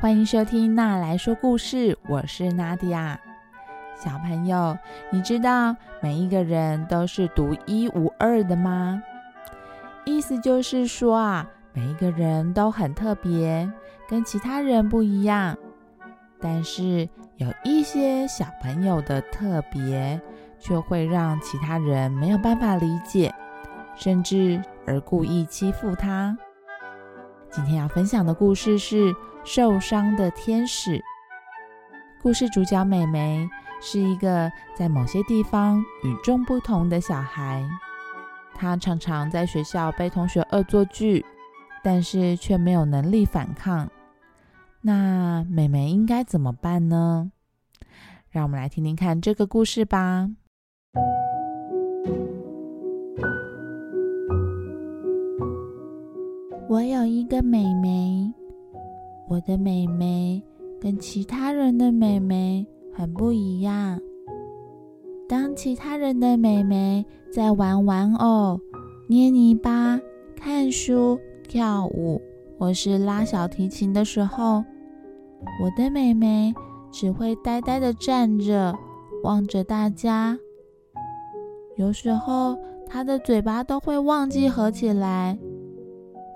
[0.00, 3.20] 欢迎收听娜来说故事，我是娜迪亚。
[3.94, 4.78] 小朋友，
[5.10, 9.02] 你知道每一个人都是独一无二的吗？
[10.06, 13.70] 意思就是说啊，每一个人都很特别，
[14.08, 15.54] 跟其他人不一样。
[16.40, 17.06] 但是
[17.36, 20.18] 有一些小朋友的特别，
[20.58, 23.34] 却会让其他人没有办法理解，
[23.96, 26.34] 甚至而故意欺负他。
[27.50, 29.14] 今天要分享的故事是。
[29.44, 31.02] 受伤的天使。
[32.22, 33.48] 故事主角美美
[33.80, 37.66] 是一个在某些地方与众不同的小孩。
[38.54, 41.24] 她常常在学校被同学恶作剧，
[41.82, 43.90] 但是却没有能力反抗。
[44.82, 47.32] 那美美应该怎么办呢？
[48.30, 50.28] 让我们来听听看这个故事吧。
[56.68, 58.39] 我有一个妹妹。
[59.30, 60.42] 我的妹妹
[60.80, 63.96] 跟其他人的妹妹很不一样。
[65.28, 68.60] 当其他人的妹妹在玩玩偶、
[69.06, 70.00] 捏泥巴、
[70.34, 72.20] 看书、跳舞，
[72.58, 74.64] 或是拉小提琴的时候，
[75.62, 76.52] 我的妹妹
[76.90, 78.76] 只会呆呆的站着，
[79.22, 80.36] 望着大家。
[81.76, 85.38] 有时候，她的嘴巴都会忘记合起来，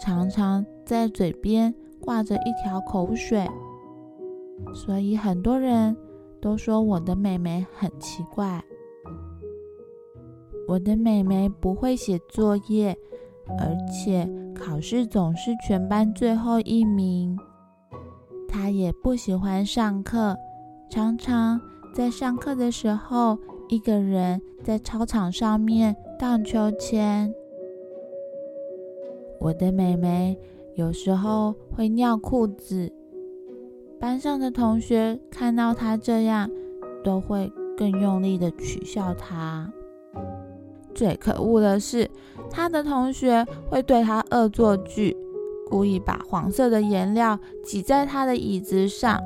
[0.00, 1.74] 常常在嘴边。
[2.04, 3.48] 挂着一条口水，
[4.74, 5.96] 所以很多人
[6.38, 8.62] 都说我的妹妹很奇怪。
[10.68, 12.94] 我的妹妹不会写作业，
[13.58, 17.38] 而且考试总是全班最后一名。
[18.46, 20.36] 她也不喜欢上课，
[20.90, 21.58] 常常
[21.94, 23.38] 在上课的时候
[23.68, 27.32] 一个人在操场上面荡秋千。
[29.40, 30.38] 我的妹妹。
[30.76, 32.92] 有时候会尿裤子，
[34.00, 36.50] 班上的同学看到他这样，
[37.04, 39.72] 都会更用力的取笑他。
[40.92, 42.10] 最可恶的是，
[42.50, 45.16] 他的同学会对他恶作剧，
[45.70, 49.20] 故意把黄色的颜料挤在他的椅子上，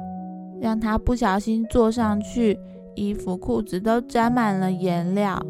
[0.61, 2.61] 让他不小心坐上去，
[2.95, 5.43] 衣服裤子都沾满了颜料。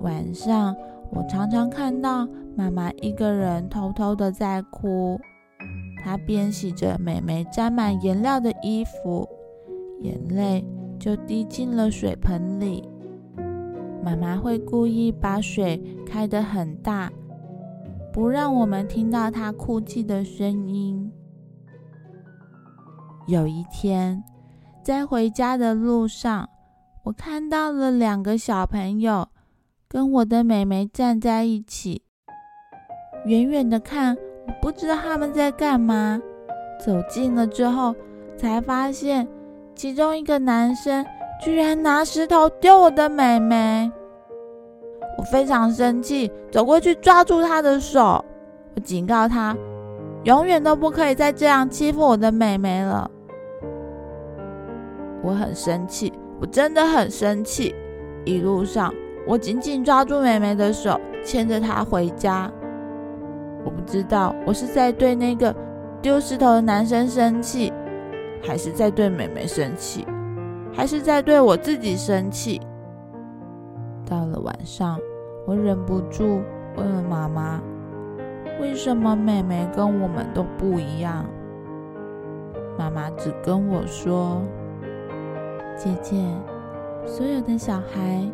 [0.00, 0.76] 晚上，
[1.12, 2.28] 我常常看到。
[2.56, 5.20] 妈妈一个人偷偷的在哭，
[6.02, 9.28] 她边洗着妹妹沾满颜料的衣服，
[10.00, 10.64] 眼泪
[10.98, 12.88] 就滴进了水盆里。
[14.02, 17.12] 妈妈会故意把水开得很大，
[18.10, 21.12] 不让我们听到她哭泣的声音。
[23.26, 24.24] 有一天，
[24.82, 26.48] 在回家的路上，
[27.02, 29.28] 我看到了两个小朋友
[29.86, 32.05] 跟我的妹妹站在一起。
[33.26, 34.16] 远远的看，
[34.46, 36.20] 我不知道他们在干嘛。
[36.84, 37.94] 走近了之后，
[38.36, 39.26] 才发现
[39.74, 41.04] 其中一个男生
[41.42, 43.90] 居然拿石头丢我的妹妹。
[45.18, 48.24] 我非常生气，走过去抓住他的手，
[48.76, 49.56] 我警告他，
[50.24, 53.10] 永远都不可以再这样欺负我的妹妹了。
[55.22, 57.74] 我很生气，我真的很生气。
[58.24, 58.94] 一路上，
[59.26, 62.48] 我紧紧抓住妹妹的手，牵着她回家。
[63.66, 65.52] 我不知道我是在对那个
[66.00, 67.72] 丢石头的男生生气，
[68.40, 70.06] 还是在对妹妹生气，
[70.72, 72.60] 还是在对我自己生气。
[74.08, 75.00] 到了晚上，
[75.48, 76.40] 我忍不住
[76.76, 77.60] 问了妈妈
[78.62, 81.26] ：“为什么妹妹跟我们都不一样？”
[82.78, 84.40] 妈妈只跟我说
[85.76, 86.22] ：“姐姐，
[87.04, 88.24] 所有的小孩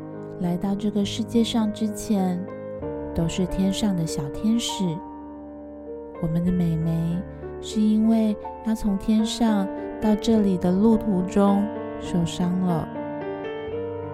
[0.40, 2.38] 来到这个世界上之前，
[3.14, 4.84] 都是天上的小天使。”
[6.22, 7.20] 我们的美眉
[7.60, 8.34] 是因为
[8.64, 9.66] 要从天上
[10.00, 11.66] 到这里的路途中
[12.00, 12.88] 受伤了，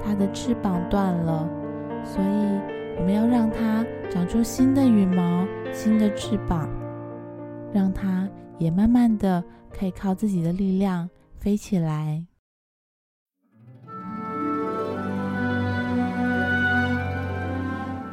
[0.03, 1.47] 它的翅膀断了，
[2.03, 6.67] 所以我们要让它长出新的羽毛、新的翅膀，
[7.75, 12.25] 让它也慢慢的可以靠自己的力量飞起来。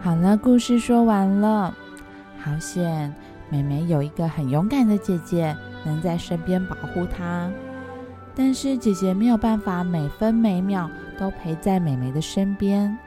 [0.01, 1.73] 好了，故事说完了，
[2.37, 3.15] 好险。
[3.49, 5.55] 美美有一个很勇敢的姐姐，
[5.85, 7.51] 能在身边保护她。
[8.33, 12.97] 但是姐姐没有办法每分每秒都陪在美美的身边，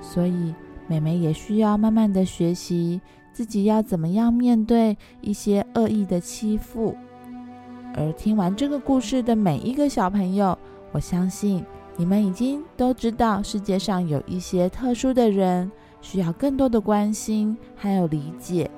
[0.00, 0.54] 所以
[0.86, 3.00] 美美也需要慢慢的学习
[3.32, 6.96] 自己要怎么样面对一些恶意的欺负。
[7.94, 10.58] 而听完这个故事的每一个小朋友，
[10.92, 11.62] 我相信
[11.98, 18.70] 你们已经都知道世界上有一些特殊的人需要更多的关心还有理解。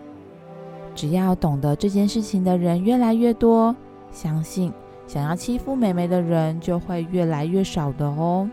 [0.94, 3.74] 只要懂得这件事情的人越来越多，
[4.10, 4.72] 相信
[5.06, 8.48] 想要欺负妹妹的人就会越来越少的哦。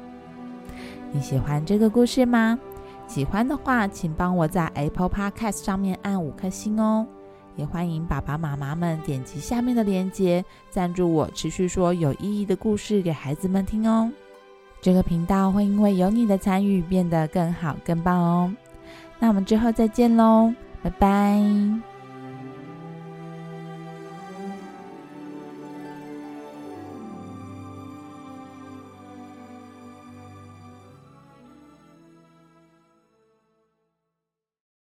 [1.11, 2.57] 你喜欢这个故事吗？
[3.07, 7.05] 喜欢的话，请帮我在 Apple Podcast 上面按五颗星哦。
[7.57, 14.09] 也欢迎爸爸妈妈们点击下面的链接，赞助我持续说有意义的故事给孩子们听哦。
[14.79, 18.55] 这个频道会因为有你的参与变得更好更棒哦。
[19.19, 21.90] 那我们之后再见喽，拜拜。